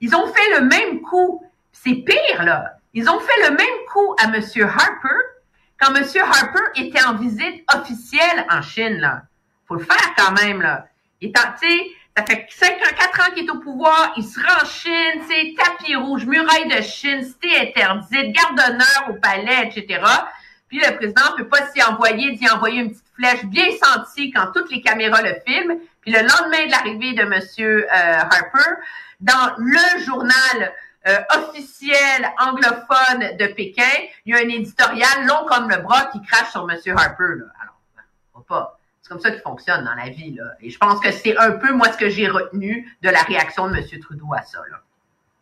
Ils 0.00 0.14
ont 0.14 0.26
fait 0.32 0.60
le 0.60 0.66
même 0.66 1.00
coup. 1.00 1.44
C'est 1.72 1.94
pire, 1.94 2.42
là. 2.42 2.76
Ils 2.94 3.08
ont 3.08 3.20
fait 3.20 3.48
le 3.48 3.56
même 3.56 3.86
coup 3.92 4.14
à 4.18 4.24
M. 4.24 4.34
Harper 4.34 5.08
quand 5.78 5.94
M. 5.94 6.04
Harper 6.04 6.64
était 6.76 7.02
en 7.02 7.14
visite 7.14 7.64
officielle 7.74 8.46
en 8.50 8.62
Chine, 8.62 8.98
là. 8.98 9.22
Faut 9.66 9.74
le 9.74 9.84
faire 9.84 10.14
quand 10.16 10.32
même, 10.32 10.62
là. 10.62 10.86
Il 11.20 11.28
est 11.30 11.38
en, 11.38 11.52
ça 12.16 12.24
fait 12.26 12.46
5 12.50 12.78
4 12.78 13.20
ans 13.20 13.34
qu'il 13.34 13.46
est 13.46 13.50
au 13.50 13.58
pouvoir, 13.58 14.12
il 14.16 14.24
se 14.24 14.38
rend 14.38 14.62
en 14.62 14.66
Chine, 14.66 15.22
c'est 15.28 15.54
tapis 15.56 15.96
rouge, 15.96 16.26
muraille 16.26 16.68
de 16.68 16.82
Chine, 16.82 17.22
cité 17.22 17.58
interdite, 17.58 18.32
garde 18.32 18.56
d'honneur 18.56 19.10
au 19.10 19.14
palais, 19.14 19.68
etc. 19.68 20.02
Puis 20.68 20.78
le 20.78 20.96
président 20.96 21.22
peut 21.36 21.48
pas 21.48 21.66
s'y 21.70 21.82
envoyer, 21.82 22.32
d'y 22.32 22.48
envoyer 22.50 22.80
une 22.80 22.90
petite 22.90 23.04
flèche 23.14 23.44
bien 23.46 23.66
sentie 23.82 24.30
quand 24.30 24.52
toutes 24.52 24.70
les 24.70 24.80
caméras 24.80 25.22
le 25.22 25.34
filment. 25.46 25.78
Puis 26.00 26.12
le 26.12 26.20
lendemain 26.20 26.66
de 26.66 26.70
l'arrivée 26.70 27.12
de 27.14 27.24
Monsieur 27.24 27.84
euh, 27.84 28.18
Harper, 28.18 28.70
dans 29.20 29.54
le 29.58 30.04
journal 30.04 30.72
euh, 31.06 31.18
officiel 31.34 32.30
anglophone 32.38 33.36
de 33.38 33.46
Pékin, 33.54 33.82
il 34.24 34.34
y 34.34 34.36
a 34.36 34.38
un 34.38 34.48
éditorial 34.48 35.26
long 35.26 35.46
comme 35.46 35.68
le 35.68 35.78
bras 35.78 36.06
qui 36.06 36.20
crache 36.22 36.50
sur 36.50 36.66
Monsieur 36.66 36.94
Harper. 36.96 37.34
Là. 37.36 37.46
Alors, 37.60 37.80
on 38.34 38.54
va 38.54 38.78
pas 39.02 39.08
comme 39.08 39.20
ça 39.20 39.30
qui 39.30 39.40
fonctionne 39.40 39.84
dans 39.84 39.94
la 39.94 40.10
vie. 40.10 40.34
Là. 40.34 40.44
Et 40.60 40.70
je 40.70 40.78
pense 40.78 41.00
que 41.00 41.10
c'est 41.10 41.36
un 41.36 41.52
peu, 41.52 41.72
moi, 41.72 41.90
ce 41.92 41.98
que 41.98 42.08
j'ai 42.08 42.28
retenu 42.28 42.96
de 43.02 43.08
la 43.08 43.22
réaction 43.22 43.68
de 43.68 43.76
M. 43.76 43.84
Trudeau 44.00 44.32
à 44.36 44.42
ça. 44.42 44.58
Là. 44.70 44.80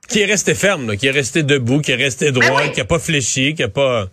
Qui 0.08 0.22
est 0.22 0.26
resté 0.26 0.54
ferme, 0.54 0.96
qui 0.96 1.06
est 1.06 1.12
resté 1.12 1.42
debout, 1.42 1.80
qui 1.80 1.92
est 1.92 1.96
resté 1.96 2.32
ben 2.32 2.40
droit, 2.40 2.62
qui 2.68 2.80
n'a 2.80 2.84
pas 2.84 2.98
fléchi, 2.98 3.54
qui 3.54 3.62
n'a 3.62 3.68
pas... 3.68 4.06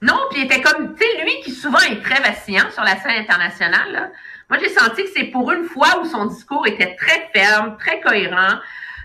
Non, 0.00 0.18
puis 0.30 0.40
il 0.40 0.44
était 0.44 0.60
comme, 0.60 0.94
tu 0.94 1.02
sais, 1.02 1.24
lui 1.24 1.40
qui 1.42 1.50
souvent 1.50 1.80
est 1.80 2.00
très 2.00 2.20
vacillant 2.20 2.70
sur 2.72 2.84
la 2.84 2.96
scène 3.00 3.20
internationale. 3.20 4.12
Moi, 4.48 4.58
j'ai 4.62 4.68
senti 4.68 5.02
que 5.02 5.10
c'est 5.14 5.24
pour 5.24 5.50
une 5.50 5.64
fois 5.64 6.00
où 6.00 6.06
son 6.06 6.26
discours 6.26 6.66
était 6.66 6.94
très 6.94 7.28
ferme, 7.34 7.76
très 7.78 8.00
cohérent. 8.00 8.60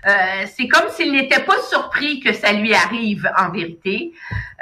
Euh, 0.06 0.44
c'est 0.54 0.68
comme 0.68 0.90
s'il 0.90 1.12
n'était 1.12 1.42
pas 1.42 1.58
surpris 1.70 2.20
que 2.20 2.32
ça 2.32 2.52
lui 2.52 2.74
arrive 2.74 3.30
en 3.38 3.50
vérité. 3.50 4.12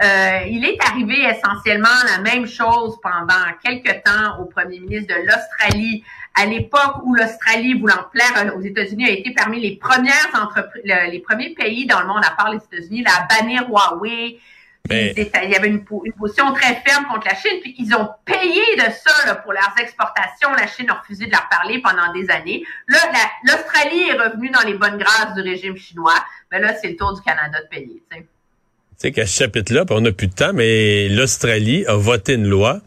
Euh, 0.03 0.41
il 0.49 0.65
est 0.65 0.79
arrivé 0.85 1.25
essentiellement 1.25 1.89
la 2.17 2.23
même 2.23 2.47
chose 2.47 2.97
pendant 3.03 3.45
quelques 3.65 4.03
temps 4.05 4.41
au 4.41 4.45
premier 4.45 4.79
ministre 4.79 5.15
de 5.15 5.21
l'Australie, 5.21 6.05
à 6.35 6.47
l'époque 6.47 7.03
où 7.05 7.15
l'Australie, 7.15 7.75
voulant 7.75 8.07
plaire 8.13 8.55
aux 8.57 8.61
États-Unis, 8.61 9.07
a 9.07 9.11
été 9.11 9.35
parmi 9.35 9.61
les 9.61 9.77
premières 9.77 10.31
entreprises, 10.35 10.83
les 10.85 11.19
premiers 11.19 11.51
pays 11.51 11.87
dans 11.87 12.01
le 12.01 12.07
monde, 12.07 12.23
à 12.25 12.31
part 12.31 12.51
les 12.53 12.59
États-Unis, 12.59 13.05
à 13.07 13.27
bannir 13.35 13.69
Huawei, 13.69 14.39
il 14.91 15.51
y 15.51 15.55
avait 15.55 15.69
une, 15.69 15.85
position 15.85 16.53
très 16.53 16.83
ferme 16.87 17.07
contre 17.11 17.27
la 17.27 17.35
Chine, 17.35 17.61
puis 17.63 17.75
ils 17.79 17.95
ont 17.95 18.09
payé 18.25 18.63
de 18.77 18.91
ça 18.93 19.37
pour 19.37 19.53
leurs 19.53 19.75
exportations. 19.81 20.51
La 20.57 20.67
Chine 20.67 20.91
a 20.91 20.95
refusé 20.95 21.27
de 21.27 21.31
leur 21.31 21.49
parler 21.49 21.81
pendant 21.81 22.13
des 22.13 22.29
années. 22.31 22.65
Là, 22.89 22.99
l'Australie 23.45 24.09
est 24.09 24.19
revenue 24.19 24.51
dans 24.51 24.67
les 24.67 24.75
bonnes 24.75 24.99
grâces 24.99 25.35
du 25.35 25.41
régime 25.41 25.77
chinois. 25.77 26.25
Mais 26.51 26.61
là, 26.61 26.75
c'est 26.81 26.89
le 26.89 26.97
tour 26.97 27.15
du 27.15 27.23
Canada 27.23 27.59
de 27.63 27.69
payer. 27.69 28.03
Tu 28.11 28.25
sais, 28.97 29.13
qu'à 29.13 29.27
ce 29.27 29.39
chapitre-là, 29.39 29.85
on 29.91 30.01
n'a 30.01 30.13
plus 30.13 30.29
de 30.29 30.35
temps, 30.35 30.53
mais 30.53 31.09
l'Australie 31.09 31.85
a 31.87 31.95
voté 31.95 32.35
une 32.35 32.49
loi 32.49 32.81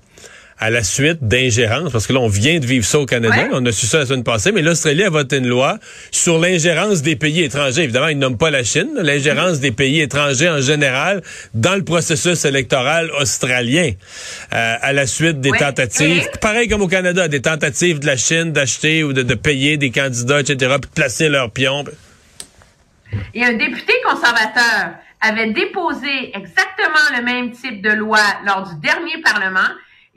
à 0.57 0.69
la 0.69 0.83
suite 0.83 1.17
d'ingérence, 1.21 1.91
parce 1.91 2.07
que 2.07 2.13
là, 2.13 2.19
on 2.21 2.29
vient 2.29 2.59
de 2.59 2.65
vivre 2.65 2.85
ça 2.85 2.99
au 2.99 3.05
Canada, 3.05 3.35
Ouais. 3.35 3.49
on 3.51 3.65
a 3.65 3.73
su 3.73 3.85
ça 3.87 3.99
la 3.99 4.05
semaine 4.05 4.23
passée, 4.23 4.53
mais 4.53 4.61
l'Australie 4.61 5.03
a 5.03 5.09
voté 5.09 5.37
une 5.39 5.47
loi 5.47 5.79
sur 6.11 6.39
l'ingérence 6.39 7.01
des 7.01 7.17
pays 7.17 7.41
étrangers. 7.43 7.81
Évidemment, 7.83 8.07
ils 8.07 8.17
nomment 8.17 8.37
pas 8.37 8.51
la 8.51 8.63
Chine, 8.63 8.89
l'ingérence 8.95 9.59
des 9.59 9.71
pays 9.71 9.99
étrangers 9.99 10.49
en 10.49 10.61
général 10.61 11.21
dans 11.53 11.75
le 11.75 11.83
processus 11.83 12.45
électoral 12.45 13.11
australien, 13.19 13.91
euh, 14.53 14.75
à 14.81 14.93
la 14.93 15.05
suite 15.07 15.41
des 15.41 15.51
Ouais. 15.51 15.57
tentatives, 15.59 16.25
pareil 16.39 16.69
comme 16.69 16.81
au 16.83 16.87
Canada, 16.87 17.27
des 17.27 17.41
tentatives 17.41 17.99
de 17.99 18.05
la 18.05 18.15
Chine 18.15 18.53
d'acheter 18.53 19.03
ou 19.03 19.11
de, 19.11 19.23
de 19.23 19.35
payer 19.35 19.75
des 19.75 19.91
candidats, 19.91 20.39
etc., 20.39 20.55
puis 20.81 20.89
de 20.89 20.93
placer 20.95 21.27
leurs 21.27 21.51
pions. 21.51 21.83
Et 23.33 23.43
un 23.43 23.53
député 23.53 23.93
conservateur 24.09 24.91
avait 25.21 25.51
déposé 25.51 26.29
exactement 26.33 27.17
le 27.17 27.23
même 27.23 27.51
type 27.51 27.81
de 27.81 27.91
loi 27.91 28.19
lors 28.45 28.63
du 28.69 28.79
dernier 28.79 29.21
Parlement 29.23 29.67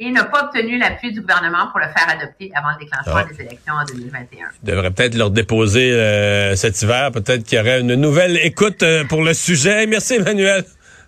et 0.01 0.11
n'a 0.11 0.25
pas 0.25 0.45
obtenu 0.45 0.79
l'appui 0.79 1.13
du 1.13 1.21
gouvernement 1.21 1.69
pour 1.71 1.81
le 1.81 1.87
faire 1.87 2.09
adopter 2.09 2.51
avant 2.55 2.69
le 2.79 2.85
déclenchement 2.85 3.15
Ah. 3.17 3.25
des 3.25 3.41
élections 3.41 3.75
en 3.75 3.85
2021. 3.85 4.47
Je 4.65 4.71
devrais 4.71 4.91
peut-être 4.91 5.15
leur 5.17 5.31
déposer 5.31 5.93
euh, 5.93 6.55
cet 6.57 6.81
hiver. 6.83 7.11
Peut-être 7.13 7.43
qu'il 7.45 7.59
y 7.59 7.61
aurait 7.61 7.81
une 7.81 7.95
nouvelle 7.95 8.37
écoute 8.43 8.83
euh, 8.83 9.05
pour 9.05 9.23
le 9.25 9.35
sujet. 9.35 9.87
Merci, 9.87 10.15
Emmanuel. 10.15 10.65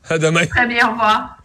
À 0.08 0.18
demain. 0.18 0.46
Très 0.46 0.66
bien, 0.66 0.88
au 0.88 0.92
revoir. 0.92 1.36